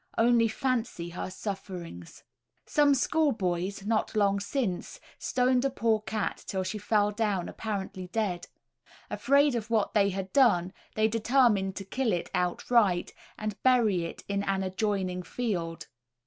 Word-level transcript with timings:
Only 0.17 0.47
fancy 0.47 1.09
her 1.11 1.29
sufferings. 1.29 2.23
Some 2.65 2.95
schoolboys, 2.95 3.85
not 3.85 4.15
long 4.15 4.39
since, 4.39 4.99
stoned 5.19 5.63
a 5.63 5.69
poor 5.69 5.99
cat 5.99 6.43
till 6.47 6.63
she 6.63 6.79
fell 6.79 7.11
down 7.11 7.47
apparently 7.47 8.07
dead. 8.07 8.47
Afraid 9.11 9.53
of 9.53 9.69
what 9.69 9.93
they 9.93 10.09
had 10.09 10.33
done, 10.33 10.73
they 10.95 11.07
determined 11.07 11.75
to 11.75 11.85
kill 11.85 12.13
it 12.13 12.31
outright, 12.33 13.13
and 13.37 13.61
bury 13.61 14.03
it 14.05 14.23
in 14.27 14.41
an 14.41 14.63
adjoining 14.63 15.21
field. 15.21 15.85